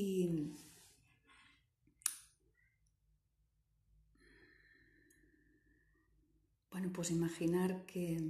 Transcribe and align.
Y 0.00 0.54
bueno, 6.70 6.92
pues 6.92 7.10
imaginar 7.10 7.84
que 7.84 8.22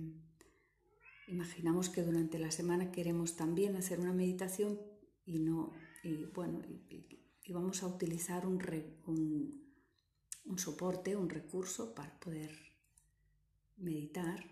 imaginamos 1.26 1.90
que 1.90 2.02
durante 2.02 2.38
la 2.38 2.50
semana 2.50 2.90
queremos 2.90 3.36
también 3.36 3.76
hacer 3.76 4.00
una 4.00 4.14
meditación 4.14 4.80
y 5.26 5.40
no 5.40 5.74
y 6.02 6.24
bueno 6.24 6.62
y, 6.88 7.52
vamos 7.52 7.82
a 7.82 7.86
utilizar 7.86 8.46
un, 8.46 8.58
un 10.46 10.58
soporte, 10.58 11.16
un 11.16 11.28
recurso 11.28 11.94
para 11.94 12.18
poder 12.18 12.50
meditar. 13.76 14.42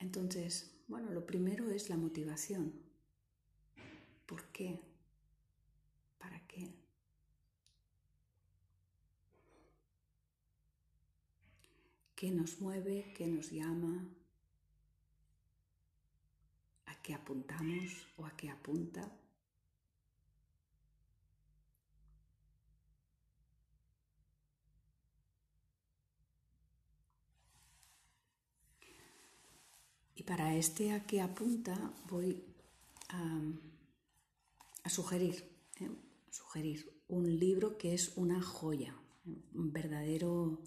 Entonces, 0.00 0.82
bueno, 0.88 1.12
lo 1.12 1.26
primero 1.26 1.70
es 1.70 1.90
la 1.90 1.96
motivación. 1.96 2.89
¿Por 4.30 4.44
qué? 4.52 4.80
¿Para 6.16 6.38
qué? 6.46 6.72
¿Qué 12.14 12.30
nos 12.30 12.60
mueve? 12.60 13.12
¿Qué 13.16 13.26
nos 13.26 13.50
llama? 13.50 14.06
¿A 16.86 17.02
qué 17.02 17.12
apuntamos 17.14 18.06
o 18.18 18.24
a 18.24 18.36
qué 18.36 18.48
apunta? 18.50 19.10
Y 30.14 30.22
para 30.22 30.54
este 30.54 30.92
a 30.92 31.04
qué 31.04 31.20
apunta 31.20 31.74
voy 32.08 32.44
a, 33.08 33.40
sugerir, 34.88 35.44
¿eh? 35.80 35.90
sugerir 36.30 36.92
un 37.08 37.38
libro 37.38 37.76
que 37.76 37.94
es 37.94 38.16
una 38.16 38.40
joya, 38.40 38.96
un 39.54 39.72
verdadero... 39.72 40.62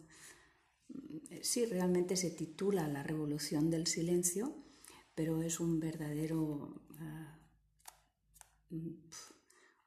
Eh, 1.29 1.41
sí, 1.43 1.65
realmente 1.65 2.15
se 2.15 2.29
titula 2.29 2.87
La 2.87 3.03
Revolución 3.03 3.69
del 3.69 3.87
Silencio, 3.87 4.55
pero 5.15 5.41
es 5.41 5.59
un 5.59 5.79
verdadero... 5.79 6.81
Ah, 6.99 7.39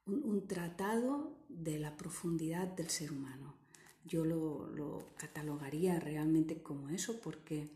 un, 0.05 0.47
tratado 0.47 1.37
de 1.49 1.79
la 1.79 1.97
profundidad 1.97 2.67
del 2.67 2.89
ser 2.89 3.11
humano. 3.11 3.55
Yo 4.05 4.23
lo 4.23 5.09
catalogaría 5.17 5.99
realmente 5.99 6.61
como 6.61 6.89
eso 6.89 7.19
porque 7.19 7.69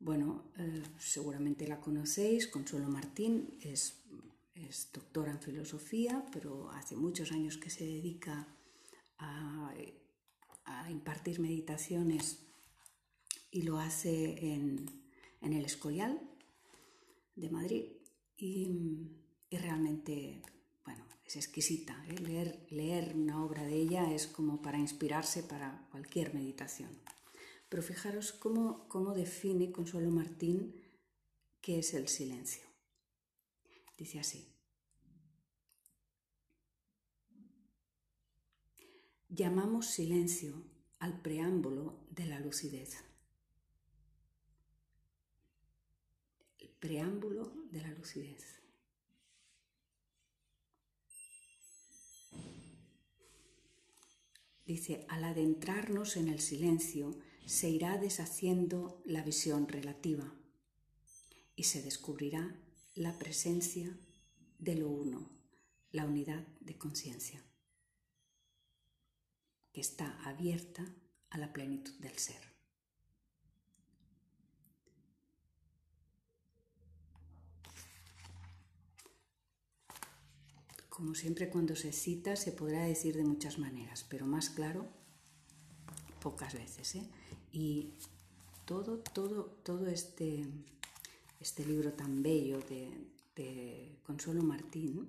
bueno, 0.00 0.50
eh, 0.56 0.82
seguramente 0.98 1.68
la 1.68 1.78
conocéis, 1.78 2.48
Consuelo 2.48 2.88
Martín 2.88 3.58
es, 3.60 3.99
doctora 4.92 5.32
en 5.32 5.40
filosofía, 5.40 6.24
pero 6.32 6.70
hace 6.70 6.96
muchos 6.96 7.32
años 7.32 7.56
que 7.56 7.70
se 7.70 7.84
dedica 7.84 8.48
a, 9.18 9.74
impartir 10.88 11.40
meditaciones 11.40 12.46
y 13.50 13.62
lo 13.62 13.78
hace 13.78 14.54
en, 14.54 14.86
el 15.40 15.64
Escorial 15.64 16.20
de 17.34 17.50
Madrid 17.50 17.84
y, 18.36 18.70
realmente, 19.50 20.42
bueno, 20.84 21.04
es 21.24 21.36
exquisita. 21.36 22.04
¿eh? 22.08 22.18
Leer, 22.18 22.66
leer 22.70 23.14
una 23.16 23.44
obra 23.44 23.64
de 23.64 23.74
ella 23.74 24.12
es 24.12 24.26
como 24.26 24.62
para 24.62 24.78
inspirarse 24.78 25.42
para 25.42 25.88
cualquier 25.90 26.34
meditación. 26.34 26.90
Pero 27.68 27.82
fijaros 27.82 28.32
cómo, 28.32 28.88
cómo 28.88 29.14
define 29.14 29.72
Consuelo 29.72 30.10
Martín 30.10 30.74
qué 31.60 31.78
es 31.78 31.94
el 31.94 32.08
silencio. 32.08 32.64
Dice 33.96 34.18
así. 34.18 34.49
Llamamos 39.32 39.86
silencio 39.86 40.64
al 40.98 41.22
preámbulo 41.22 42.04
de 42.10 42.26
la 42.26 42.40
lucidez. 42.40 42.96
El 46.58 46.70
preámbulo 46.70 47.52
de 47.70 47.80
la 47.80 47.92
lucidez. 47.92 48.60
Dice, 54.66 55.06
al 55.08 55.22
adentrarnos 55.22 56.16
en 56.16 56.28
el 56.28 56.40
silencio, 56.40 57.16
se 57.46 57.70
irá 57.70 57.98
deshaciendo 57.98 59.00
la 59.04 59.22
visión 59.22 59.68
relativa 59.68 60.34
y 61.54 61.64
se 61.64 61.82
descubrirá 61.82 62.60
la 62.96 63.16
presencia 63.16 63.96
de 64.58 64.74
lo 64.74 64.88
uno, 64.88 65.30
la 65.92 66.04
unidad 66.04 66.46
de 66.60 66.76
conciencia, 66.76 67.44
está 69.80 70.18
abierta 70.24 70.84
a 71.30 71.38
la 71.38 71.52
plenitud 71.52 71.94
del 71.98 72.16
ser. 72.18 72.50
Como 80.88 81.14
siempre 81.14 81.48
cuando 81.48 81.74
se 81.76 81.92
cita 81.92 82.36
se 82.36 82.52
podrá 82.52 82.84
decir 82.84 83.16
de 83.16 83.24
muchas 83.24 83.58
maneras, 83.58 84.04
pero 84.08 84.26
más 84.26 84.50
claro, 84.50 84.86
pocas 86.20 86.54
veces. 86.54 86.94
¿eh? 86.96 87.08
Y 87.52 87.94
todo, 88.66 88.98
todo, 88.98 89.46
todo 89.64 89.88
este, 89.88 90.46
este 91.40 91.64
libro 91.64 91.92
tan 91.94 92.22
bello 92.22 92.60
de, 92.60 93.18
Consuelo 94.04 94.42
Martín 94.42 95.08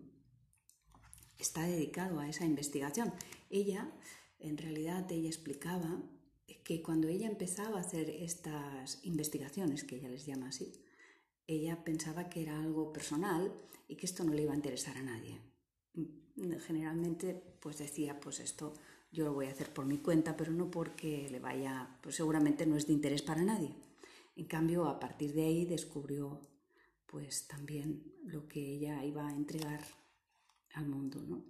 está 1.38 1.64
dedicado 1.64 2.20
a 2.20 2.30
esa 2.30 2.46
investigación. 2.46 3.14
Ella, 3.50 3.92
en 4.42 4.58
realidad, 4.58 5.10
ella 5.12 5.28
explicaba 5.28 6.02
que 6.64 6.82
cuando 6.82 7.08
ella 7.08 7.28
empezaba 7.28 7.78
a 7.78 7.82
hacer 7.82 8.10
estas 8.10 9.00
investigaciones, 9.04 9.84
que 9.84 9.96
ella 9.98 10.10
les 10.10 10.26
llama 10.26 10.50
así, 10.50 10.84
ella 11.48 11.84
pensaba 11.84 12.30
que 12.30 12.42
era 12.42 12.60
algo 12.60 12.94
personal 12.94 13.54
y 13.88 13.96
que 13.96 14.06
esto 14.06 14.24
no 14.24 14.34
le 14.34 14.44
iba 14.44 14.54
a 14.54 14.56
interesar 14.56 14.98
a 14.98 15.04
nadie. 15.04 15.40
Generalmente, 16.66 17.34
pues 17.60 17.78
decía, 17.78 18.20
pues 18.20 18.40
esto 18.40 18.74
yo 19.12 19.26
lo 19.26 19.34
voy 19.34 19.48
a 19.48 19.52
hacer 19.52 19.74
por 19.74 19.86
mi 19.86 19.98
cuenta, 19.98 20.38
pero 20.38 20.52
no 20.52 20.72
porque 20.72 21.28
le 21.30 21.40
vaya, 21.40 22.00
pues 22.02 22.16
seguramente 22.16 22.66
no 22.66 22.78
es 22.78 22.88
de 22.88 22.94
interés 22.94 23.22
para 23.22 23.44
nadie. 23.44 23.76
En 24.36 24.46
cambio, 24.46 24.86
a 24.86 25.00
partir 25.00 25.34
de 25.34 25.44
ahí 25.44 25.66
descubrió 25.66 26.40
pues 27.06 27.48
también 27.48 28.14
lo 28.24 28.48
que 28.48 28.76
ella 28.76 29.04
iba 29.04 29.28
a 29.28 29.36
entregar 29.36 29.82
al 30.74 30.88
mundo, 30.88 31.22
¿no? 31.22 31.44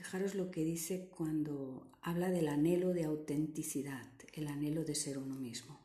Fijaros 0.00 0.34
lo 0.34 0.50
que 0.50 0.64
dice 0.64 1.10
cuando 1.10 1.92
habla 2.00 2.30
del 2.30 2.48
anhelo 2.48 2.94
de 2.94 3.04
autenticidad, 3.04 4.10
el 4.32 4.48
anhelo 4.48 4.82
de 4.82 4.94
ser 4.94 5.18
uno 5.18 5.34
mismo. 5.34 5.78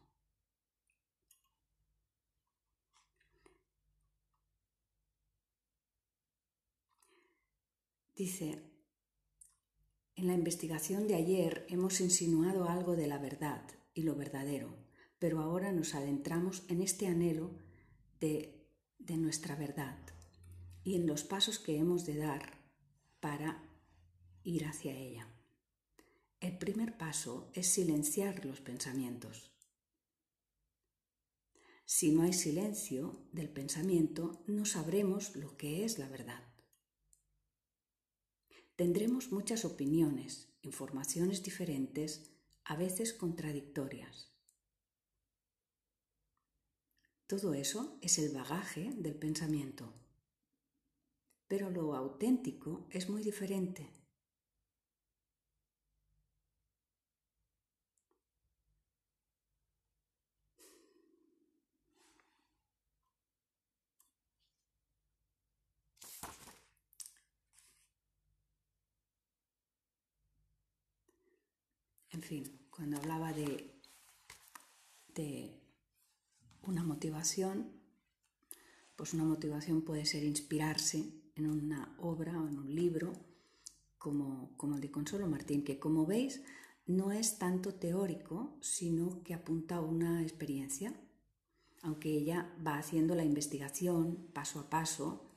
Dice, 8.15 8.63
en 10.15 10.27
la 10.27 10.33
investigación 10.33 11.09
de 11.09 11.15
ayer 11.15 11.65
hemos 11.67 11.99
insinuado 11.99 12.69
algo 12.69 12.95
de 12.95 13.07
la 13.07 13.17
verdad 13.17 13.67
y 13.93 14.03
lo 14.03 14.15
verdadero, 14.15 14.77
pero 15.19 15.41
ahora 15.41 15.73
nos 15.73 15.93
adentramos 15.93 16.63
en 16.69 16.81
este 16.81 17.07
anhelo 17.07 17.51
de, 18.21 18.65
de 18.97 19.17
nuestra 19.17 19.57
verdad 19.57 19.99
y 20.85 20.95
en 20.95 21.05
los 21.05 21.25
pasos 21.25 21.59
que 21.59 21.75
hemos 21.75 22.05
de 22.05 22.15
dar 22.15 22.61
para 23.19 23.64
ir 24.45 24.65
hacia 24.65 24.95
ella. 24.95 25.27
El 26.39 26.57
primer 26.57 26.97
paso 26.97 27.49
es 27.53 27.67
silenciar 27.67 28.45
los 28.45 28.61
pensamientos. 28.61 29.51
Si 31.85 32.11
no 32.11 32.23
hay 32.23 32.33
silencio 32.33 33.27
del 33.31 33.49
pensamiento, 33.49 34.43
no 34.47 34.65
sabremos 34.65 35.35
lo 35.35 35.57
que 35.57 35.83
es 35.83 35.99
la 35.99 36.07
verdad. 36.07 36.43
Tendremos 38.75 39.31
muchas 39.31 39.65
opiniones, 39.65 40.49
informaciones 40.61 41.43
diferentes, 41.43 42.31
a 42.63 42.75
veces 42.75 43.13
contradictorias. 43.13 44.31
Todo 47.27 47.53
eso 47.53 47.97
es 48.01 48.19
el 48.19 48.33
bagaje 48.33 48.91
del 48.97 49.15
pensamiento. 49.15 49.93
Pero 51.47 51.69
lo 51.69 51.95
auténtico 51.95 52.87
es 52.91 53.09
muy 53.09 53.23
diferente. 53.23 54.04
En 72.15 72.21
fin, 72.21 72.45
cuando 72.69 72.95
hablaba 72.95 73.33
de, 73.33 73.73
una 76.61 76.81
motivación, 76.81 77.73
pues 78.95 79.13
una 79.13 79.25
motivación 79.25 79.81
puede 79.81 80.05
ser 80.05 80.23
inspirarse 80.23 81.11
en 81.35 81.49
una 81.49 81.93
obra 81.99 82.41
o 82.41 82.47
en 82.47 82.57
un 82.57 82.73
libro 82.73 83.11
como, 83.97 84.55
el 84.75 84.79
de 84.79 84.91
Consuelo 84.91 85.27
Martín, 85.27 85.65
que 85.65 85.77
como 85.77 86.05
veis 86.05 86.41
no 86.85 87.11
es 87.11 87.37
tanto 87.37 87.75
teórico, 87.75 88.57
sino 88.61 89.21
que 89.21 89.33
apunta 89.33 89.75
a 89.75 89.81
una 89.81 90.21
experiencia, 90.21 90.93
aunque 91.81 92.13
ella 92.13 92.55
va 92.65 92.77
haciendo 92.77 93.13
la 93.13 93.25
investigación 93.25 94.29
paso 94.31 94.61
a 94.61 94.69
paso, 94.69 95.35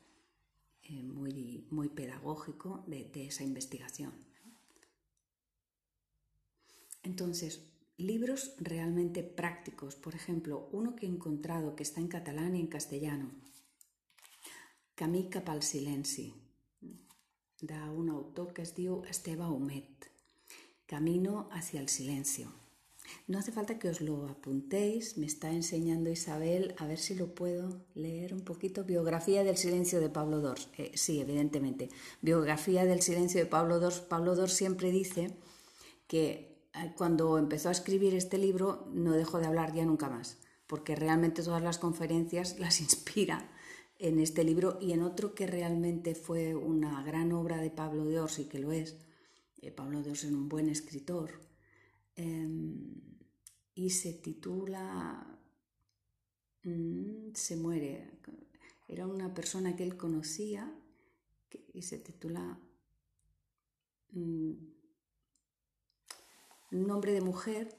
eh, 0.83 1.03
muy, 1.03 1.89
pedagógico 1.89 2.85
de 2.87 3.27
esa 3.27 3.43
investigación. 3.43 4.28
Entonces, 7.09 7.63
libros 7.97 8.53
realmente 8.59 9.23
prácticos, 9.23 9.97
por 9.97 10.15
ejemplo, 10.15 10.69
uno 10.73 10.95
que 10.95 11.07
he 11.07 11.09
encontrado 11.09 11.75
que 11.75 11.83
está 11.83 12.01
en 12.01 12.09
catalán 12.09 12.55
y 12.55 12.61
en 12.61 12.67
castellano, 12.67 13.31
Camí 14.95 15.31
cap 15.31 15.49
al 15.49 15.63
silenci, 15.63 16.35
d'un 17.63 18.09
autor 18.11 18.53
que 18.53 18.63
es 18.67 18.75
diu 18.75 19.05
Esteve 19.09 19.47
Humet, 19.47 20.11
Camino 20.87 21.49
hacia 21.53 21.81
el 21.81 21.89
silencio. 21.89 22.53
No 23.29 23.39
hace 23.39 23.53
falta 23.53 23.79
que 23.79 23.89
os 23.89 24.01
lo 24.01 24.27
apuntéis, 24.27 25.17
me 25.17 25.27
está 25.27 25.53
enseñando 25.53 26.11
Isabel, 26.11 26.75
a 26.79 26.87
ver 26.87 26.99
si 26.99 27.15
lo 27.15 27.33
puedo 27.35 27.87
leer 27.95 28.35
un 28.35 28.43
poquito. 28.43 28.85
Biografía 28.85 29.45
del 29.45 29.57
silencio 29.57 30.01
de 30.01 30.11
Pablo 30.11 30.41
Dors. 30.41 30.69
Eh, 30.77 30.91
sí, 30.95 31.21
evidentemente. 31.21 31.89
Biografía 32.21 32.85
del 32.85 33.01
silencio 33.01 33.41
de 33.41 33.47
Pablo 33.47 33.79
Dors. 33.79 34.01
Pablo 34.01 34.35
Dors 34.35 34.53
siempre 34.53 34.91
dice 34.91 35.31
que 36.09 36.48
cuando 36.97 37.39
empezó 37.39 37.69
a 37.69 37.73
escribir 37.73 38.15
este 38.15 38.39
libro 38.39 38.89
no 38.93 39.13
dejó 39.13 39.39
de 39.39 39.47
hablar 39.47 39.75
ya 39.75 39.85
nunca 39.85 40.09
más, 40.09 40.39
porque 40.67 40.95
realmente 40.95 41.43
todas 41.43 41.63
las 41.63 41.79
conferencias 41.79 42.59
las 42.61 42.81
inspira 42.81 43.51
en 43.99 44.21
este 44.21 44.45
libro 44.45 44.79
y 44.81 44.93
en 44.93 45.03
otro 45.03 45.35
que 45.35 45.47
realmente 45.47 46.15
fue 46.15 46.55
una 46.55 47.03
gran 47.03 47.33
obra 47.33 47.59
de 47.59 47.71
Pablo 47.71 48.05
de 48.05 48.21
Ors 48.21 48.39
y 48.39 48.45
que 48.45 48.61
lo 48.61 48.71
es. 48.71 48.97
Eh, 49.61 49.73
Pablo 49.73 50.03
de 50.03 50.11
Ors 50.11 50.25
es 50.25 50.31
un 50.31 50.49
buen 50.49 50.69
escritor 50.69 51.31
em, 52.15 52.95
y 53.75 53.91
se 53.91 54.13
titula 54.13 55.41
mm, 56.63 57.35
Se 57.35 57.57
muere. 57.57 58.21
Era 58.87 59.07
una 59.07 59.35
persona 59.35 59.75
que 59.75 59.83
él 59.83 59.97
conocía 59.97 60.73
y 61.73 61.83
se 61.83 61.99
titula 61.99 62.59
mm, 64.13 64.78
Nombre 66.71 67.13
de 67.13 67.21
mujer. 67.21 67.77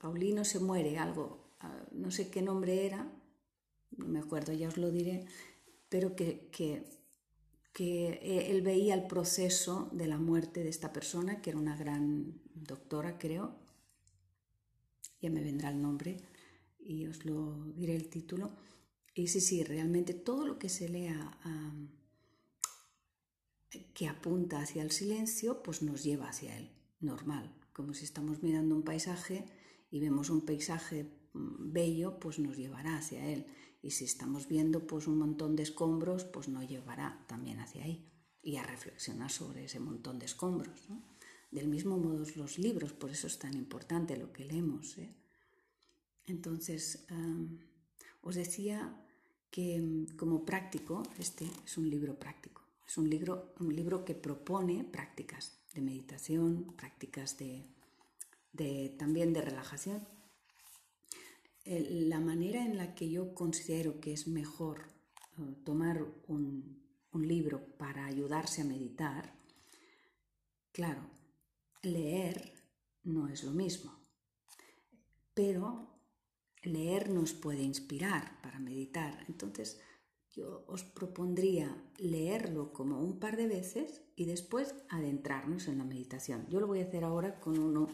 Paulino 0.00 0.44
se 0.44 0.60
muere, 0.60 0.98
algo, 0.98 1.54
ah, 1.60 1.86
no 1.92 2.10
sé 2.10 2.30
qué 2.30 2.40
nombre 2.40 2.86
era, 2.86 3.12
no 3.90 4.06
me 4.06 4.18
acuerdo, 4.18 4.52
ya 4.52 4.68
os 4.68 4.78
lo 4.78 4.90
diré, 4.90 5.26
pero 5.88 6.16
que, 6.16 6.48
que, 6.50 6.84
él 7.80 8.62
veía 8.62 8.94
el 8.94 9.06
proceso 9.06 9.88
de 9.92 10.06
la 10.06 10.18
muerte 10.18 10.62
de 10.62 10.68
esta 10.68 10.92
persona, 10.92 11.40
que 11.40 11.50
era 11.50 11.58
una 11.58 11.76
gran 11.76 12.40
doctora, 12.54 13.18
creo, 13.18 13.56
ya 15.20 15.30
me 15.30 15.42
vendrá 15.42 15.70
el 15.70 15.80
nombre 15.80 16.16
y 16.78 17.06
os 17.06 17.24
lo 17.24 17.64
diré 17.74 17.96
el 17.96 18.08
título. 18.08 18.50
Y 19.14 19.28
sí, 19.28 19.40
sí, 19.40 19.64
realmente 19.64 20.14
todo 20.14 20.46
lo 20.46 20.58
que 20.58 20.68
se 20.68 20.88
lea 20.88 21.38
que 23.94 24.08
apunta 24.08 24.60
hacia 24.60 24.82
el 24.82 24.90
silencio, 24.90 25.62
pues 25.62 25.82
nos 25.82 26.02
lleva 26.02 26.28
hacia 26.28 26.56
él, 26.56 26.70
normal, 27.00 27.54
como 27.80 27.94
si 27.94 28.04
estamos 28.04 28.42
mirando 28.42 28.76
un 28.76 28.82
paisaje 28.82 29.46
y 29.90 30.00
vemos 30.00 30.28
un 30.28 30.44
paisaje 30.44 31.04
mm, 31.32 31.72
bello, 31.72 32.20
pues 32.20 32.38
nos 32.38 32.58
llevará 32.58 32.98
hacia 32.98 33.26
él. 33.26 33.46
Y 33.80 33.92
si 33.92 34.04
estamos 34.04 34.48
viendo 34.48 34.86
pues 34.86 35.06
un 35.06 35.16
montón 35.16 35.56
de 35.56 35.62
escombros, 35.62 36.24
pues 36.24 36.48
nos 36.48 36.68
llevará 36.68 37.24
también 37.26 37.58
hacia 37.58 37.84
ahí 37.84 38.06
y 38.42 38.56
a 38.56 38.64
reflexionar 38.64 39.30
sobre 39.30 39.64
ese 39.64 39.80
montón 39.80 40.18
de 40.18 40.26
escombros. 40.26 40.88
Del 41.50 41.68
mismo 41.68 41.96
modo 41.96 42.26
los 42.36 42.58
libros, 42.58 42.92
por 42.92 43.10
eso 43.10 43.26
es 43.26 43.38
tan 43.38 43.54
importante 43.54 44.18
lo 44.18 44.30
que 44.30 44.44
leemos. 44.44 44.98
¿eh? 44.98 45.16
Entonces, 46.26 47.06
os 48.20 48.34
decía 48.34 48.94
que 49.50 50.04
como 50.18 50.44
práctico, 50.44 51.02
este 51.18 51.46
es 51.64 51.78
un 51.78 51.88
libro 51.88 52.18
práctico, 52.18 52.60
es 52.86 52.98
un 52.98 53.08
libro, 53.08 53.54
un 53.58 53.74
libro 53.74 54.04
que 54.04 54.14
propone 54.14 54.84
prácticas 54.84 55.59
de 55.74 55.80
meditación, 55.80 56.74
prácticas 56.76 57.38
de, 57.38 57.64
de 58.52 58.94
también 58.98 59.32
de 59.32 59.42
relajación 59.42 60.06
la 61.64 62.20
manera 62.20 62.64
en 62.64 62.76
la 62.76 62.94
que 62.94 63.10
yo 63.10 63.34
considero 63.34 64.00
que 64.00 64.12
es 64.12 64.26
mejor 64.26 64.92
eh, 65.38 65.54
tomar 65.64 66.04
un, 66.26 66.78
libro 67.12 67.76
para 67.76 68.06
ayudarse 68.06 68.62
a 68.62 68.64
meditar, 68.64 69.34
claro, 70.72 71.10
leer 71.82 72.54
no 73.02 73.28
es 73.28 73.42
lo 73.42 73.50
mismo, 73.50 73.98
pero 75.34 76.00
leer 76.62 77.10
nos 77.10 77.32
puede 77.32 77.62
inspirar 77.62 78.40
para 78.42 78.60
meditar. 78.60 79.24
Entonces, 79.28 79.80
yo 80.34 80.64
os 80.68 80.84
propondría 80.84 81.76
leerlo 81.98 82.72
como 82.72 83.00
un 83.00 83.18
par 83.18 83.36
de 83.36 83.48
veces 83.48 84.02
y 84.16 84.26
después 84.26 84.74
adentrarnos 84.88 85.66
en 85.66 85.78
la 85.78 85.84
meditación. 85.84 86.46
Yo 86.48 86.60
lo 86.60 86.66
voy 86.66 86.80
a 86.80 86.84
hacer 86.84 87.04
ahora 87.04 87.40
con 87.40 87.58
uno 87.58 87.88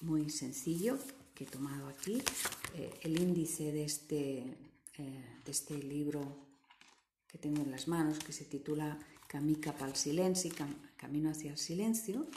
muy 0.00 0.30
sencillo 0.30 0.98
que 1.34 1.44
he 1.44 1.46
tomado 1.46 1.88
aquí, 1.88 2.22
eh, 2.74 3.00
el 3.02 3.20
índice 3.20 3.72
de 3.72 3.84
este, 3.84 4.38
eh, 4.98 5.24
de 5.44 5.50
este 5.50 5.76
libro 5.76 6.20
que 7.26 7.38
tengo 7.38 7.62
en 7.62 7.72
las 7.72 7.88
manos, 7.88 8.20
que 8.20 8.32
se 8.32 8.44
titula 8.44 8.98
Camica 9.26 9.76
para 9.76 9.94
silencio, 9.96 10.52
Camino 10.96 11.30
hacia 11.30 11.50
el 11.50 11.58
silencio. 11.58 12.28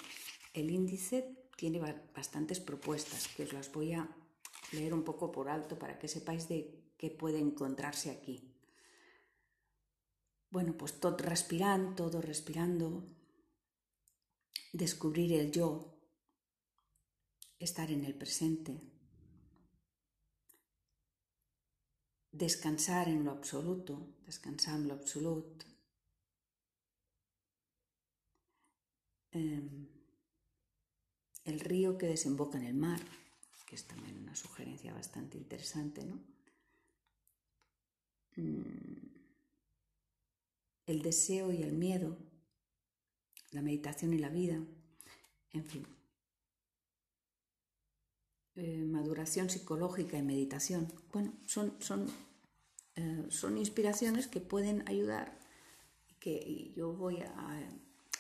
El 0.54 0.72
índice 0.72 1.38
tiene 1.56 1.80
bastantes 2.16 2.60
propuestas, 2.60 3.28
que 3.28 3.44
os 3.44 3.54
las 3.54 3.72
voy 3.72 3.94
a 3.94 4.10
leer 4.72 4.96
un 4.96 5.04
poco 5.04 5.32
por 5.32 5.50
alto 5.50 5.78
para 5.78 6.00
que 6.00 6.08
sepáis 6.08 6.48
de 6.48 6.74
qué 6.98 7.12
puede 7.12 7.38
encontrarse 7.38 8.10
aquí. 8.10 8.57
Bueno, 10.50 10.74
pues 10.78 11.00
todo 11.00 11.18
respirando, 11.18 11.96
todo 11.96 12.22
respirando, 12.22 13.04
descubrir 14.72 15.34
el 15.34 15.52
yo, 15.52 15.94
estar 17.60 17.92
en 17.92 18.04
el 18.06 18.16
presente, 18.16 18.82
descansar 22.32 23.10
en 23.10 23.26
lo 23.26 23.32
absoluto, 23.32 24.16
descansar 24.26 24.76
en 24.80 24.88
lo 24.88 24.94
absoluto. 24.94 25.66
Em, 29.32 29.88
el 31.46 31.60
río 31.60 31.98
que 31.98 32.06
desemboca 32.06 32.60
en 32.60 32.66
el 32.66 32.76
mar, 32.76 33.02
que 33.66 33.74
es 33.74 33.88
también 33.88 34.20
una 34.20 34.36
sugerencia 34.36 34.94
bastante 34.94 35.36
interesante, 35.38 36.06
¿no? 36.06 36.20
Mm, 38.38 39.07
el 40.88 41.02
deseo 41.02 41.52
y 41.52 41.62
el 41.62 41.74
miedo, 41.74 42.18
la 43.52 43.62
meditación 43.62 44.14
y 44.14 44.18
la 44.18 44.30
vida, 44.30 44.64
en 45.52 45.66
fin. 45.66 45.86
Eh, 48.56 48.84
maduración 48.86 49.50
psicológica 49.50 50.18
y 50.18 50.24
meditación. 50.24 50.92
Bueno, 51.14 51.34
son, 51.46 51.76
son, 51.80 52.08
eh, 52.96 53.26
son 53.30 53.58
inspiraciones 53.58 54.28
que 54.28 54.40
pueden 54.40 54.88
ayudar 54.88 55.38
que 56.20 56.74
yo 56.76 56.94
voy 56.94 57.18
a... 57.18 57.70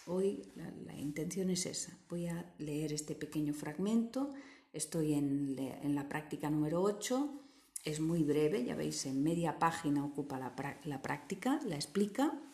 Hoy 0.06 0.44
la, 0.56 0.96
intención 0.96 1.50
es 1.50 1.66
esa. 1.66 1.98
Voy 2.08 2.28
a 2.28 2.54
leer 2.60 2.94
este 2.94 3.14
pequeño 3.16 3.54
fragmento. 3.54 4.34
Estoy 4.72 5.14
en, 5.14 5.58
en 5.58 5.96
la 5.96 6.08
práctica 6.08 6.50
número 6.50 6.82
8. 6.82 7.42
Es 7.84 8.00
muy 8.00 8.24
breve, 8.24 8.64
ya 8.64 8.76
veis, 8.76 9.06
en 9.06 9.24
media 9.24 9.60
página 9.60 10.06
ocupa 10.06 10.40
la, 10.40 10.54
la 10.86 11.02
práctica, 11.02 11.60
la 11.66 11.76
explica 11.76 12.47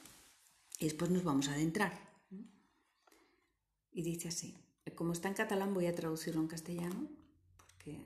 y 0.83 0.87
después 0.87 1.09
nos 1.11 1.23
vamos 1.23 1.47
a 1.47 1.53
adentrar. 1.53 1.97
Y 3.93 4.01
dice 4.01 4.27
así, 4.27 4.53
como 4.95 5.13
está 5.13 5.29
en 5.29 5.33
catalán 5.33 5.73
voy 5.73 5.85
a 5.85 5.95
traducirlo 5.95 6.41
en 6.41 6.47
castellano 6.47 7.09
que 7.79 8.05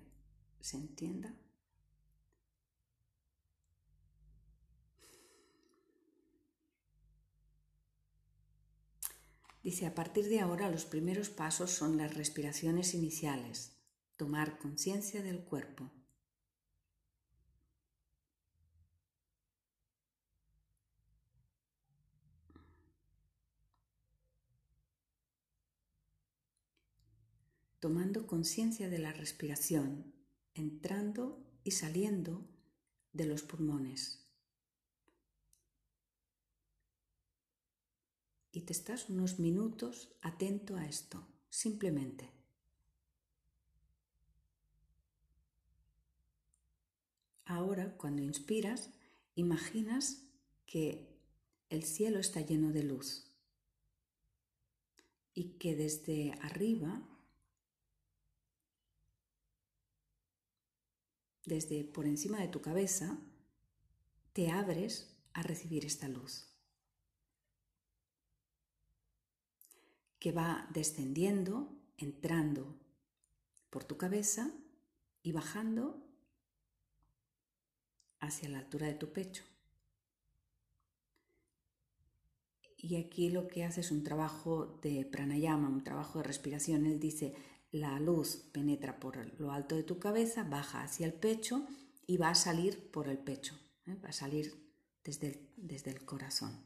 se 0.60 0.78
entienda. 0.78 1.34
Dice, 9.64 9.88
a 9.88 9.96
partir 9.96 10.30
de 10.30 10.40
ahora 10.40 10.70
los 10.70 10.86
primeros 10.86 11.30
pasos 11.30 11.72
son 11.72 11.98
las 11.98 12.14
respiraciones 12.14 12.94
iniciales, 12.94 13.76
tomar 14.18 14.60
conciencia 14.60 15.24
del 15.24 15.44
cuerpo. 15.44 15.92
tomando 27.88 28.28
conciencia 28.28 28.90
de 28.90 29.00
la 29.00 29.14
respiración, 29.14 30.14
entrando 30.54 31.42
y 31.64 31.72
saliendo 31.72 32.46
de 33.14 33.26
los 33.26 33.44
pulmones. 33.44 34.28
Y 38.52 38.64
te 38.64 38.74
estás 38.74 39.08
unos 39.08 39.40
minutos 39.40 40.12
atento 40.22 40.76
a 40.76 40.86
esto, 40.86 41.26
simplemente. 41.50 42.30
Ahora, 47.46 47.96
cuando 47.96 48.22
inspiras, 48.22 48.90
imaginas 49.36 50.24
que 50.66 51.08
el 51.70 51.84
cielo 51.84 52.20
está 52.20 52.42
lleno 52.42 52.74
de 52.74 52.84
luz 52.84 53.32
y 55.34 55.52
que 55.58 55.74
desde 55.74 56.34
arriba 56.42 57.08
desde 61.48 61.86
por 61.86 62.06
encima 62.06 62.40
de 62.40 62.50
tu 62.50 62.62
cabeza, 62.62 63.18
te 64.34 64.52
abres 64.52 65.18
a 65.34 65.42
recibir 65.42 65.86
esta 65.86 66.08
luz, 66.10 66.54
que 70.20 70.32
va 70.32 70.68
descendiendo, 70.74 71.74
entrando 71.98 72.78
por 73.70 73.86
tu 73.86 73.98
cabeza 73.98 74.52
y 75.24 75.32
bajando 75.32 76.04
hacia 78.20 78.50
la 78.50 78.60
altura 78.60 78.88
de 78.88 78.96
tu 78.96 79.14
pecho. 79.14 79.44
Y 82.76 82.98
aquí 82.98 83.30
lo 83.30 83.48
que 83.48 83.64
hace 83.64 83.82
es 83.82 83.92
un 83.92 84.04
trabajo 84.04 84.80
de 84.84 85.06
pranayama, 85.06 85.70
un 85.70 85.84
trabajo 85.84 86.20
de 86.20 86.26
respiración. 86.26 86.86
Él 86.86 87.00
dice, 87.00 87.34
la 87.72 88.00
luz 88.00 88.38
penetra 88.52 89.00
por 89.00 89.18
lo 89.40 89.52
alto 89.52 89.76
de 89.76 89.84
tu 89.84 90.00
cabeza, 90.00 90.44
baja 90.44 90.84
hacia 90.84 91.06
el 91.06 91.14
pecho 91.14 91.68
y 92.06 92.18
va 92.18 92.30
a 92.30 92.36
salir 92.36 92.92
por 92.92 93.10
el 93.10 93.18
pecho, 93.18 93.60
¿eh? 93.86 93.96
va 94.04 94.10
a 94.10 94.14
salir 94.14 94.54
desde 95.04 95.28
el, 95.28 95.50
desde 95.58 95.92
el 95.92 96.06
corazón. 96.06 96.66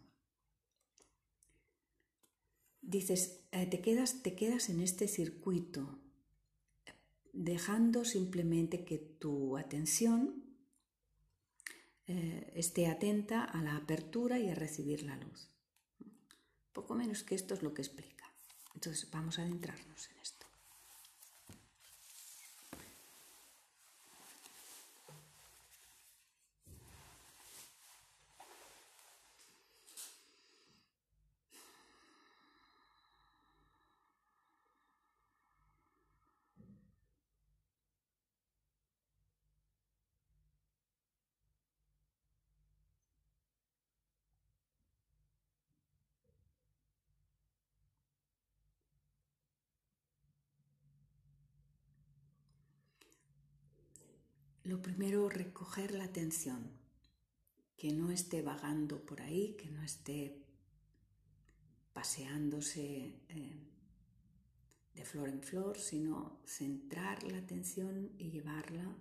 Dices, 2.81 3.41
eh, 3.51 3.67
te, 3.67 3.81
quedas, 3.81 4.24
te 4.24 4.36
quedas 4.36 4.70
en 4.70 4.81
este 4.81 5.08
circuito, 5.08 6.00
dejando 7.34 8.05
simplemente 8.05 8.84
que 8.84 8.98
tu 8.98 9.58
atención 9.58 10.43
eh, 12.08 12.51
esté 12.55 12.88
atenta 12.88 13.43
a 13.43 13.62
la 13.62 13.77
apertura 13.77 14.39
y 14.39 14.50
a 14.50 14.55
recibir 14.55 15.03
la 15.03 15.15
luz. 15.15 15.50
Poco 16.74 16.96
menos 16.96 17.24
que 17.24 17.36
esto 17.36 17.53
es 17.53 17.63
lo 17.63 17.74
que 17.74 17.81
explica. 17.81 18.25
Entonces 18.74 19.10
vamos 19.12 19.39
a 19.39 19.43
adentrarnos 19.43 20.10
en 20.10 20.17
esto. 20.17 20.40
Lo 54.63 54.82
primero, 54.82 55.27
recoger 55.27 55.91
la 55.91 56.03
atención, 56.03 56.70
que 57.77 57.91
no 57.91 58.12
esté 58.12 58.44
vagando 58.44 59.03
por 59.03 59.22
ahí, 59.22 59.56
que 59.58 59.72
no 59.72 59.82
esté 59.82 60.38
paseándose 61.94 63.15
eh, 63.30 63.60
de 64.94 65.06
flor 65.06 65.30
en 65.30 65.41
flor, 65.41 65.80
sino 65.80 66.39
centrar 66.46 67.24
la 67.24 67.39
atención 67.39 68.12
y 68.20 68.30
llevarla, 68.30 68.96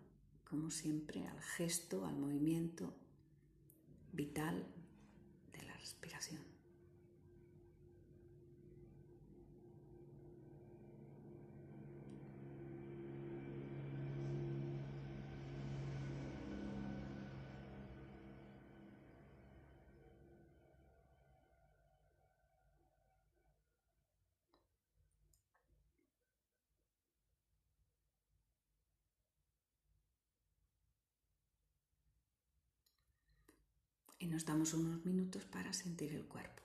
como 0.48 0.70
siempre, 0.70 1.26
al 1.26 1.40
gesto, 1.42 2.06
al 2.06 2.16
movimiento 2.16 2.94
vital 4.12 4.66
de 5.52 5.62
la 5.62 5.74
respiración. 5.74 6.49
Y 34.20 34.26
nos 34.26 34.44
damos 34.44 34.74
unos 34.74 35.04
minutos 35.04 35.44
para 35.46 35.72
sentir 35.72 36.12
el 36.12 36.26
cuerpo. 36.26 36.62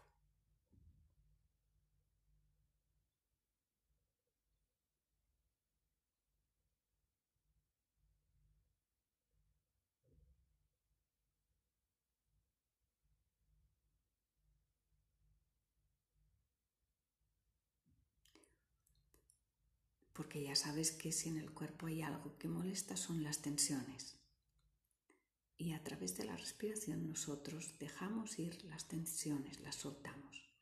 Porque 20.14 20.44
ya 20.44 20.56
sabes 20.56 20.92
que 20.92 21.12
si 21.12 21.30
en 21.30 21.38
el 21.38 21.52
cuerpo 21.52 21.88
hay 21.88 22.02
algo 22.02 22.38
que 22.38 22.48
molesta 22.48 22.96
son 22.96 23.24
las 23.24 23.42
tensiones 23.42 24.16
y 25.58 25.74
a 25.74 25.84
través 25.84 26.18
de 26.18 26.26
la 26.26 26.36
respiración 26.36 27.08
nosotros 27.08 27.78
dejamos 27.80 28.40
ir 28.40 28.64
las 28.66 28.88
tensiones, 28.88 29.62
las 29.62 29.76
soltamos. 29.76 30.55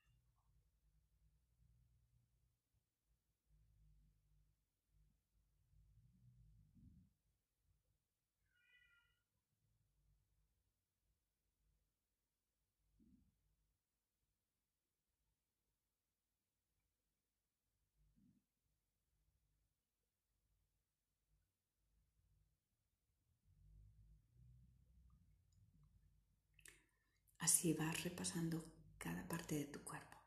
Así 27.44 27.74
vas 27.74 28.06
repasando 28.06 28.64
cada 28.98 29.28
parte 29.28 29.56
de 29.56 29.66
tu 29.66 29.82
cuerpo. 29.84 30.18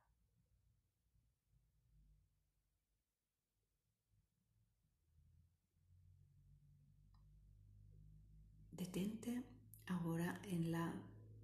Detente 8.72 9.42
ahora 9.86 10.42
en 10.44 10.70
la 10.70 10.92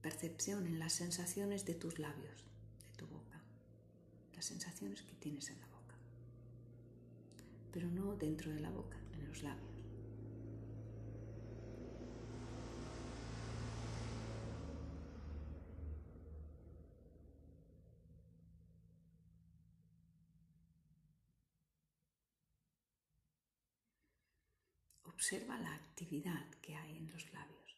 percepción, 0.03 0.67
en 0.67 0.79
las 0.79 0.93
sensaciones 0.93 1.65
de 1.65 1.73
tus 1.73 1.99
labios, 1.99 2.45
de 2.85 2.93
tu 2.99 3.07
boca, 3.07 3.41
las 4.35 4.45
sensaciones 4.45 5.01
que 5.01 5.15
tienes 5.15 5.49
en 5.49 5.59
la 5.59 5.69
boca, 5.69 5.95
pero 7.73 7.91
no 7.91 8.15
dentro 8.17 8.51
de 8.51 8.61
la 8.61 8.69
boca, 8.69 8.99
en 9.15 9.27
los 9.27 9.43
labios. 9.43 9.72
Observa 25.23 25.57
la 25.57 25.73
actividad 25.73 26.51
que 26.61 26.75
hay 26.75 26.97
en 26.97 27.09
los 27.13 27.33
labios. 27.33 27.77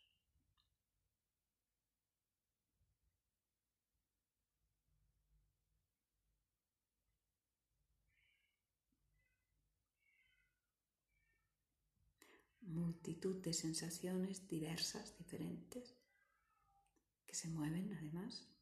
Multitud 12.63 13.43
de 13.43 13.53
sensaciones 13.53 14.49
diversas, 14.49 15.15
diferentes, 15.19 15.95
que 17.27 17.35
se 17.35 17.49
mueven 17.49 17.93
además. 17.93 18.54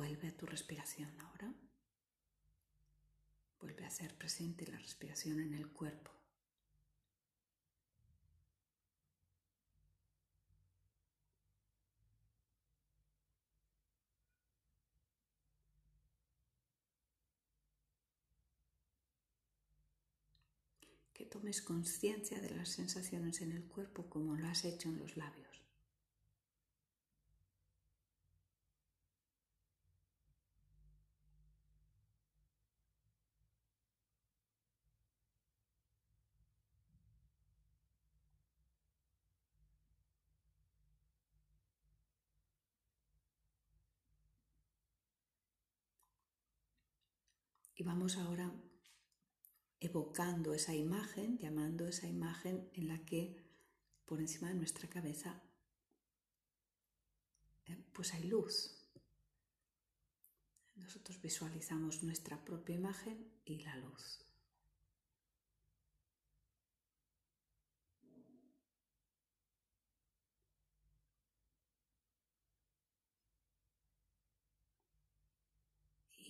Vuelve 0.00 0.28
a 0.28 0.34
tu 0.34 0.46
respiración 0.46 1.10
ahora. 1.20 1.52
Vuelve 3.60 3.84
a 3.84 3.90
ser 3.90 4.14
presente 4.14 4.66
la 4.66 4.78
respiración 4.78 5.40
en 5.40 5.52
el 5.52 5.68
cuerpo. 5.68 6.10
que 21.12 21.26
tomes 21.26 21.60
conciencia 21.60 22.40
de 22.40 22.48
las 22.48 22.70
sensaciones 22.70 23.42
en 23.42 23.52
el 23.52 23.64
cuerpo 23.64 24.08
como 24.08 24.34
lo 24.36 24.48
has 24.48 24.64
hecho 24.64 24.88
en 24.88 24.98
los 24.98 25.18
labios. 25.18 25.59
Vamos 47.90 48.18
ahora 48.18 48.52
evocando 49.80 50.54
esa 50.54 50.76
imagen, 50.76 51.38
llamando 51.38 51.88
esa 51.88 52.06
imagen 52.06 52.70
en 52.72 52.86
la 52.86 53.04
que 53.04 53.36
por 54.06 54.20
encima 54.20 54.46
de 54.46 54.54
nuestra 54.54 54.88
cabeza 54.88 55.42
eh, 57.66 57.76
pues 57.92 58.14
hay 58.14 58.28
luz. 58.28 58.76
Nosotros 60.76 61.20
visualizamos 61.20 62.04
nuestra 62.04 62.44
propia 62.44 62.76
imagen 62.76 63.28
y 63.44 63.58
la 63.64 63.74
luz. 63.74 64.24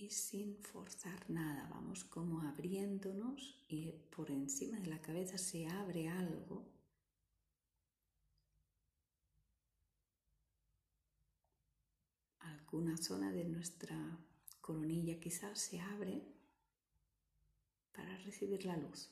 sin 0.11 0.57
forzar 0.57 1.29
nada, 1.29 1.67
vamos 1.71 2.03
como 2.03 2.41
abriéndonos 2.41 3.63
y 3.69 3.91
por 4.15 4.29
encima 4.29 4.79
de 4.79 4.87
la 4.87 5.01
cabeza 5.01 5.37
se 5.37 5.67
abre 5.67 6.09
algo. 6.09 6.65
Alguna 12.39 12.97
zona 12.97 13.31
de 13.31 13.45
nuestra 13.45 13.97
coronilla 14.59 15.19
quizás 15.19 15.59
se 15.59 15.79
abre 15.79 16.21
para 17.93 18.17
recibir 18.17 18.65
la 18.65 18.75
luz. 18.77 19.09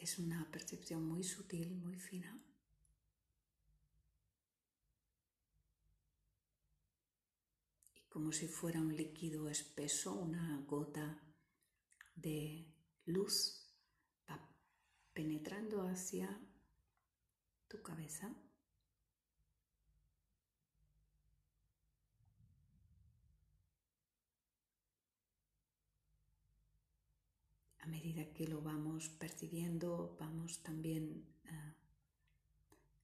Es 0.00 0.18
una 0.18 0.50
percepción 0.50 1.04
muy 1.06 1.22
sutil, 1.22 1.76
muy 1.76 1.98
fina. 1.98 2.42
Y 7.94 8.00
como 8.08 8.32
si 8.32 8.48
fuera 8.48 8.80
un 8.80 8.96
líquido 8.96 9.48
espeso, 9.50 10.14
una 10.14 10.58
gota 10.66 11.22
de 12.14 12.66
luz 13.04 13.74
va 14.28 14.40
penetrando 15.12 15.82
hacia 15.82 16.40
tu 17.68 17.82
cabeza. 17.82 18.34
Medida 27.90 28.32
que 28.32 28.46
lo 28.46 28.62
vamos 28.62 29.08
percibiendo, 29.08 30.16
vamos 30.18 30.62
también 30.62 31.24
ah, 31.46 31.74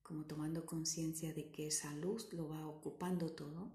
como 0.03 0.25
tomando 0.25 0.65
conciencia 0.65 1.35
de 1.35 1.51
que 1.51 1.67
esa 1.67 1.93
luz 1.95 2.33
lo 2.33 2.49
va 2.49 2.67
ocupando 2.67 3.33
todo, 3.33 3.73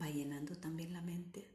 va 0.00 0.10
llenando 0.10 0.56
también 0.56 0.92
la 0.92 1.02
mente, 1.02 1.48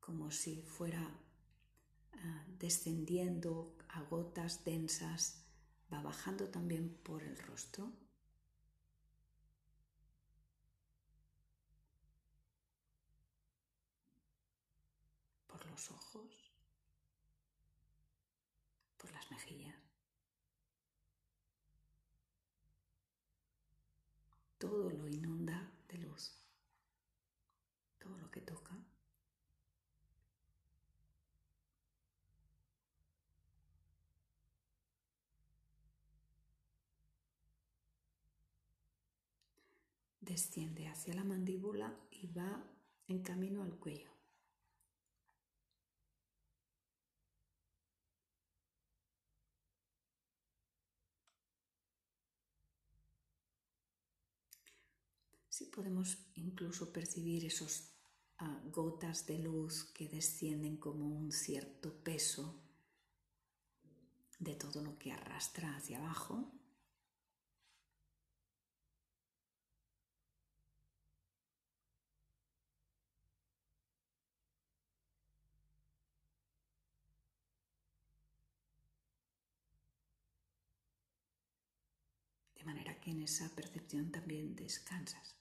como 0.00 0.30
si 0.30 0.62
fuera 0.62 1.20
ah, 2.14 2.46
descendiendo 2.58 3.76
a 3.88 4.02
gotas 4.02 4.64
densas, 4.64 5.44
va 5.92 6.00
bajando 6.02 6.48
también 6.48 6.88
por 7.02 7.22
el 7.22 7.36
rostro. 7.38 7.92
Los 15.80 15.90
ojos, 15.92 16.52
por 18.98 19.10
las 19.12 19.30
mejillas. 19.30 19.74
Todo 24.58 24.90
lo 24.90 25.08
inunda 25.08 25.72
de 25.88 25.98
luz, 25.98 26.36
todo 27.98 28.18
lo 28.18 28.30
que 28.30 28.42
toca. 28.42 28.76
Desciende 40.20 40.88
hacia 40.88 41.14
la 41.14 41.24
mandíbula 41.24 41.96
y 42.10 42.26
va 42.26 42.62
en 43.08 43.22
camino 43.22 43.62
al 43.62 43.74
cuello. 43.78 44.19
Sí 55.60 55.66
podemos 55.66 56.16
incluso 56.36 56.90
percibir 56.90 57.44
esos 57.44 57.92
ah, 58.38 58.62
gotas 58.72 59.26
de 59.26 59.40
luz 59.40 59.84
que 59.92 60.08
descienden 60.08 60.78
como 60.78 61.04
un 61.04 61.32
cierto 61.32 62.02
peso 62.02 62.62
de 64.38 64.54
todo 64.54 64.80
lo 64.80 64.98
que 64.98 65.12
arrastra 65.12 65.76
hacia 65.76 65.98
abajo. 65.98 66.50
De 82.54 82.64
manera 82.64 82.98
que 82.98 83.10
en 83.10 83.20
esa 83.24 83.54
percepción 83.54 84.10
también 84.10 84.56
descansas. 84.56 85.39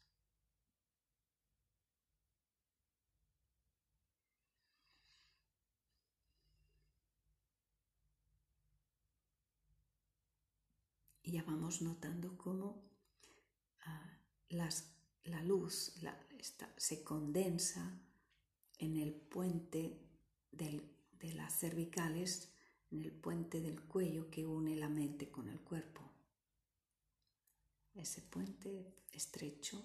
Y 11.29 11.33
ya 11.33 11.43
vamos 11.43 11.83
notando 11.83 12.35
cómo 12.39 12.81
ah, 13.85 14.17
la 14.49 15.43
luz 15.43 15.93
se 16.77 17.03
condensa 17.03 18.01
en 18.79 18.97
el 18.97 19.13
puente 19.13 20.09
de 20.51 21.33
las 21.35 21.59
cervicales, 21.59 22.51
en 22.89 23.03
el 23.03 23.11
puente 23.11 23.61
del 23.61 23.83
cuello 23.83 24.31
que 24.31 24.43
une 24.43 24.75
la 24.75 24.89
mente 24.89 25.29
con 25.29 25.49
el 25.49 25.59
cuerpo. 25.59 26.01
Ese 27.93 28.23
puente 28.23 28.95
estrecho 29.11 29.83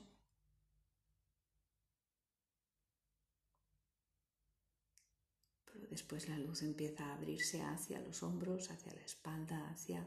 después 5.91 6.27
la 6.31 6.39
luz 6.39 6.63
empieza 6.63 7.05
a 7.05 7.15
abrirse 7.15 7.61
hacia 7.61 8.01
los 8.01 8.23
hombros, 8.23 8.71
hacia 8.71 8.95
la 8.95 9.03
espalda, 9.03 9.69
hacia 9.69 10.07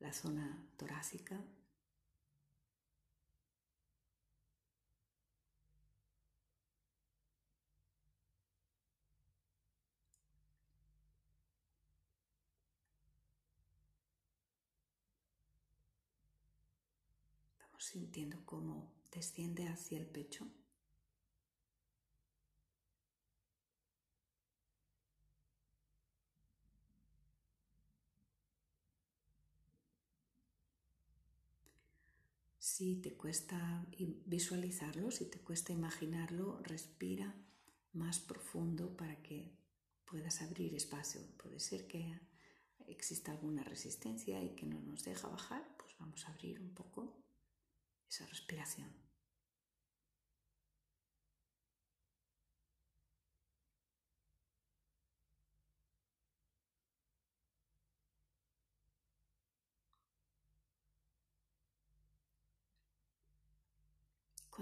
la 0.00 0.12
zona 0.12 0.66
torácica. 0.76 1.40
Vamos 17.60 17.84
sintiendo 17.84 18.44
cómo 18.44 18.92
desciende 19.12 19.68
hacia 19.68 19.98
el 19.98 20.06
pecho. 20.06 20.46
Si 32.76 32.96
te 32.96 33.16
cuesta 33.16 33.86
visualizarlo, 34.26 35.12
si 35.12 35.26
te 35.26 35.38
cuesta 35.38 35.72
imaginarlo, 35.72 36.60
respira 36.64 37.32
más 37.92 38.18
profundo 38.18 38.96
para 38.96 39.22
que 39.22 39.56
puedas 40.04 40.42
abrir 40.42 40.74
espacio. 40.74 41.20
Puede 41.36 41.60
ser 41.60 41.86
que 41.86 42.18
exista 42.88 43.30
alguna 43.30 43.62
resistencia 43.62 44.42
y 44.42 44.56
que 44.56 44.66
no 44.66 44.80
nos 44.80 45.04
deja 45.04 45.28
bajar, 45.28 45.64
pues 45.76 45.94
vamos 46.00 46.26
a 46.26 46.32
abrir 46.32 46.60
un 46.60 46.74
poco 46.74 47.22
esa 48.08 48.26
respiración. 48.26 49.03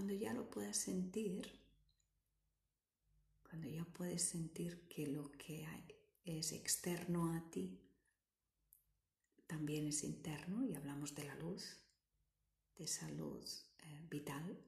Cuando 0.02 0.18
ya 0.18 0.34
lo 0.34 0.50
puedas 0.50 0.78
sentir, 0.78 1.48
cuando 3.48 3.68
ya 3.68 3.84
puedes 3.84 4.20
sentir 4.20 4.88
que 4.88 5.06
lo 5.06 5.30
que 5.30 5.64
es 6.24 6.50
externo 6.50 7.32
a 7.32 7.50
ti 7.52 7.78
también 9.46 9.86
es 9.86 10.02
interno, 10.02 10.64
y 10.64 10.74
hablamos 10.74 11.14
de 11.14 11.22
la 11.22 11.36
luz, 11.36 11.76
de 12.74 12.82
esa 12.82 13.08
luz 13.12 13.70
eh, 13.78 14.04
vital, 14.10 14.58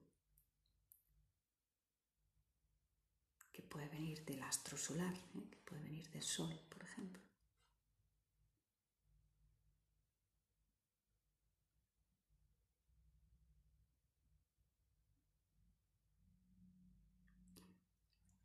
que 3.51 3.62
puede 3.64 3.88
venir 3.88 4.25
del 4.25 4.40
astro 4.40 4.79
solar, 4.79 5.16
¿eh? 5.35 5.51
que 5.51 5.59
puede 5.64 5.83
venir 5.83 6.09
del 6.11 6.23
sol, 6.23 6.57
por 6.68 6.85
ejemplo. 6.85 7.24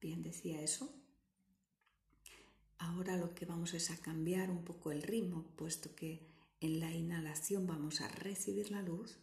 Bien, 0.01 0.21
decía 0.21 0.61
eso. 0.61 0.93
Ahora 2.77 3.17
lo 3.17 3.35
que 3.35 3.45
vamos 3.45 3.73
es 3.73 3.91
a 3.91 3.97
cambiar 3.97 4.49
un 4.49 4.63
poco 4.63 4.91
el 4.91 5.01
ritmo, 5.01 5.45
puesto 5.57 5.93
que 5.95 6.25
en 6.61 6.79
la 6.79 6.93
inhalación 6.93 7.67
vamos 7.67 7.99
a 7.99 8.07
recibir 8.07 8.71
la 8.71 8.81
luz 8.81 9.19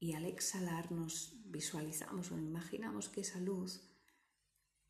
y 0.00 0.14
al 0.14 0.24
exhalar 0.24 0.90
nos 0.90 1.34
visualizamos 1.44 2.32
o 2.32 2.38
imaginamos 2.38 3.08
que 3.08 3.20
esa 3.20 3.38
luz 3.38 3.82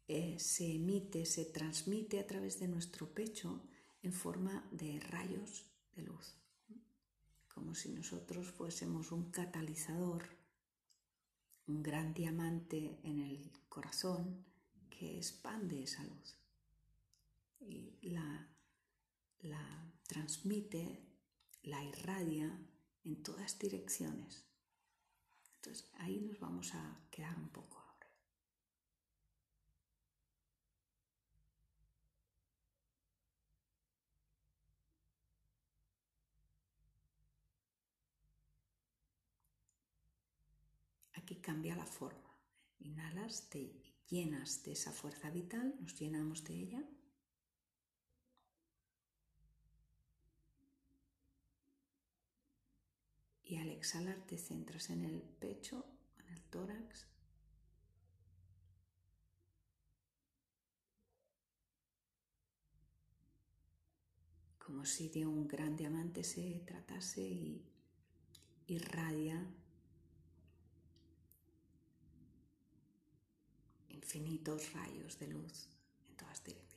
eh, 0.08 0.38
se 0.38 0.72
emite, 0.74 1.26
se 1.26 1.44
transmite 1.44 2.18
a 2.18 2.26
través 2.26 2.58
de 2.60 2.68
nuestro 2.68 3.12
pecho 3.12 3.62
en 4.02 4.12
forma 4.12 4.66
de 4.70 4.98
rayos 5.00 5.66
de 5.94 6.02
luz, 6.02 6.36
como 7.52 7.74
si 7.74 7.90
nosotros 7.90 8.50
fuésemos 8.50 9.12
un 9.12 9.30
catalizador 9.30 10.39
un 11.70 11.82
gran 11.82 12.12
diamante 12.12 12.98
en 13.04 13.20
el 13.20 13.50
corazón 13.68 14.44
que 14.90 15.16
expande 15.16 15.82
esa 15.84 16.02
luz 16.04 16.36
y 17.60 17.96
la, 18.02 18.48
la 19.42 19.92
transmite, 20.06 21.04
la 21.62 21.84
irradia 21.84 22.58
en 23.04 23.22
todas 23.22 23.58
direcciones. 23.58 24.44
Entonces 25.56 25.88
ahí 25.98 26.20
nos 26.20 26.40
vamos 26.40 26.74
a 26.74 27.00
quedar 27.10 27.36
un 27.38 27.48
poco. 27.48 27.79
Aquí 41.30 41.40
cambia 41.40 41.76
la 41.76 41.86
forma. 41.86 42.34
Inhalas, 42.80 43.48
te 43.50 43.72
llenas 44.08 44.64
de 44.64 44.72
esa 44.72 44.90
fuerza 44.90 45.30
vital, 45.30 45.76
nos 45.78 45.94
llenamos 45.94 46.42
de 46.42 46.54
ella. 46.54 46.84
Y 53.44 53.58
al 53.58 53.68
exhalar 53.68 54.26
te 54.26 54.38
centras 54.38 54.90
en 54.90 55.04
el 55.04 55.22
pecho, 55.22 55.86
en 56.18 56.34
el 56.34 56.42
tórax. 56.50 57.06
Como 64.58 64.84
si 64.84 65.08
de 65.10 65.26
un 65.26 65.46
gran 65.46 65.76
diamante 65.76 66.24
se 66.24 66.60
tratase 66.66 67.22
y 67.22 67.64
irradia 68.66 69.46
infinitos 74.00 74.72
rayos 74.72 75.18
de 75.18 75.28
luz 75.28 75.68
en 76.08 76.16
todas 76.16 76.42
direcciones. 76.42 76.69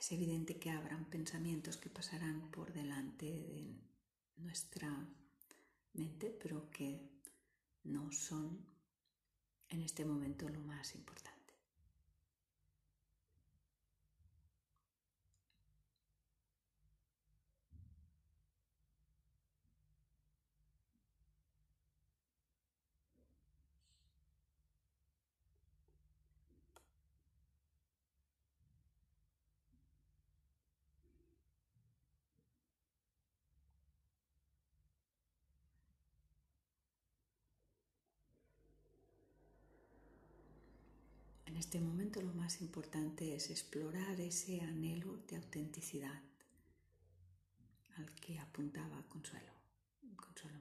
Es 0.00 0.12
evidente 0.12 0.58
que 0.58 0.70
habrán 0.70 1.04
pensamientos 1.10 1.76
que 1.76 1.90
pasarán 1.90 2.50
por 2.50 2.72
delante 2.72 3.26
de 3.26 3.76
nuestra 4.38 4.88
mente, 5.92 6.30
pero 6.42 6.70
que 6.70 7.06
no 7.84 8.10
son 8.10 8.64
en 9.68 9.82
este 9.82 10.06
momento 10.06 10.48
lo 10.48 10.60
más 10.60 10.94
importante. 10.94 11.40
En 41.50 41.56
este 41.70 41.86
momento 41.86 42.20
lo 42.20 42.32
más 42.32 42.60
importante 42.62 43.36
es 43.36 43.48
explorar 43.48 44.20
ese 44.20 44.60
anhelo 44.60 45.18
de 45.28 45.36
autenticidad 45.36 46.20
al 47.96 48.12
que 48.16 48.40
apuntaba 48.40 49.04
Consuelo, 49.08 49.52
Consuelo 50.16 50.58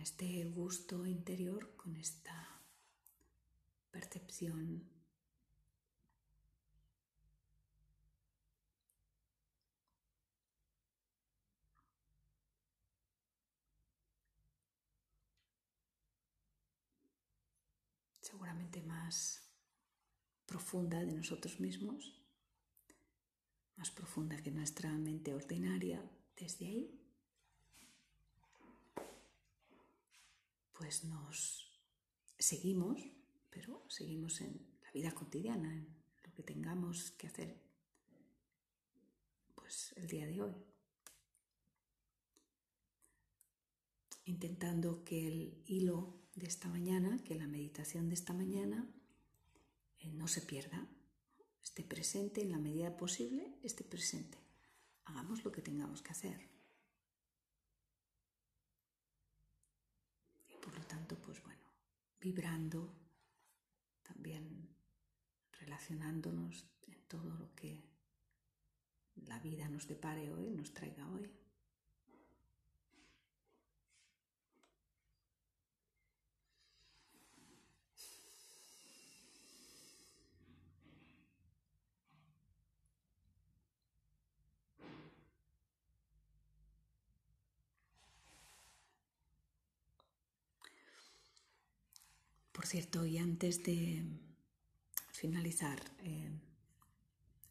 este 0.00 0.44
gusto 0.44 1.06
interior, 1.06 1.76
con 1.76 1.96
esta 1.96 2.62
percepción 3.90 4.88
seguramente 18.30 18.80
más 18.82 19.42
profunda 20.46 21.00
de 21.00 21.12
nosotros 21.12 21.58
mismos, 21.58 22.22
más 23.76 23.90
profunda 23.90 24.40
que 24.42 24.50
nuestra 24.50 24.90
mente 24.92 25.34
ordinaria, 25.34 26.00
desde 26.36 26.66
ahí, 26.66 26.99
pues 30.90 31.04
nos 31.04 31.70
seguimos, 32.36 33.00
pero 33.48 33.84
seguimos 33.88 34.40
en 34.40 34.60
la 34.82 34.90
vida 34.90 35.12
cotidiana, 35.12 35.72
en 35.72 35.86
lo 36.24 36.34
que 36.34 36.42
tengamos 36.42 37.12
que 37.12 37.28
hacer 37.28 37.62
pues 39.54 39.92
el 39.94 40.08
día 40.08 40.26
de 40.26 40.42
hoy. 40.42 40.52
Intentando 44.24 45.04
que 45.04 45.28
el 45.28 45.62
hilo 45.64 46.24
de 46.34 46.48
esta 46.48 46.68
mañana, 46.68 47.22
que 47.22 47.36
la 47.36 47.46
meditación 47.46 48.08
de 48.08 48.16
esta 48.16 48.32
mañana 48.32 48.92
eh, 50.00 50.10
no 50.10 50.26
se 50.26 50.40
pierda, 50.40 50.88
esté 51.62 51.84
presente 51.84 52.42
en 52.42 52.50
la 52.50 52.58
medida 52.58 52.96
posible, 52.96 53.54
esté 53.62 53.84
presente. 53.84 54.38
Hagamos 55.04 55.44
lo 55.44 55.52
que 55.52 55.62
tengamos 55.62 56.02
que 56.02 56.10
hacer. 56.10 56.50
Y 60.52 60.58
por 60.58 60.76
lo 60.76 60.84
tanto, 60.86 61.16
pues 61.16 61.42
bueno, 61.42 61.60
vibrando, 62.20 62.94
también 64.02 64.68
relacionándonos 65.60 66.66
en 66.86 67.02
todo 67.08 67.34
lo 67.34 67.54
que 67.54 67.84
la 69.26 69.38
vida 69.40 69.68
nos 69.68 69.86
depare 69.86 70.30
hoy, 70.30 70.50
nos 70.50 70.72
traiga 70.72 71.08
hoy. 71.08 71.30
Por 92.60 92.66
cierto, 92.66 93.06
y 93.06 93.16
antes 93.16 93.62
de 93.62 94.04
finalizar, 95.12 95.80
eh, 96.00 96.30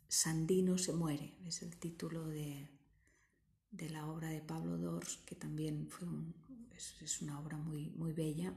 Sandino 0.08 0.78
se 0.78 0.94
muere, 0.94 1.34
es 1.48 1.64
el 1.64 1.76
título 1.78 2.28
de, 2.28 2.70
la 3.90 4.06
obra 4.06 4.30
de 4.30 4.42
Pablo 4.42 4.78
Dors, 4.78 5.18
que 5.26 5.34
también 5.34 5.90
fue 5.90 6.08
es, 7.02 7.24
una 7.24 7.40
obra 7.40 7.58
muy, 7.58 7.90
muy 7.90 8.14
bella, 8.14 8.54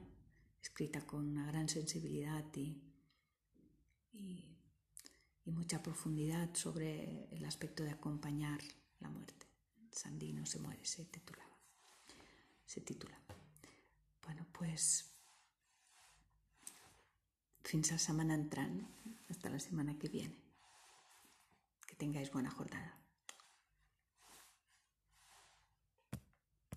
escrita 0.62 1.06
con 1.06 1.26
una 1.26 1.46
gran 1.46 1.70
sensibilidad 1.70 2.44
y, 2.54 2.82
y, 4.12 4.58
mucha 5.46 5.82
profundidad 5.82 6.54
sobre 6.54 7.34
el 7.34 7.46
aspecto 7.46 7.82
de 7.82 7.92
acompañar 7.92 8.60
la 9.00 9.08
muerte. 9.08 9.46
Sandino 9.90 10.44
se 10.44 10.58
muere, 10.58 10.84
se 10.84 11.06
titulaba. 11.06 11.56
Se 12.66 12.82
titula. 12.82 13.18
Bueno, 14.22 14.46
pues 14.52 15.11
fins 17.64 17.92
a 17.92 17.98
setmana 17.98 18.34
entrant, 18.34 18.80
hasta 19.28 19.50
la 19.50 19.60
setmana 19.60 19.98
que 19.98 20.08
viene. 20.08 20.36
Que 21.86 21.96
tengáis 21.96 22.30
buena 22.32 22.50
jornada. 22.50 23.01